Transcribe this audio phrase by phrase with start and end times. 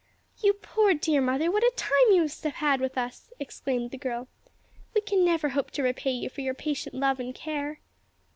[0.41, 3.99] "You poor, dear mother, what a time you must have had with us!" exclaimed the
[3.99, 4.27] girl.
[4.95, 7.79] "We can never hope to repay you for your patient love and care."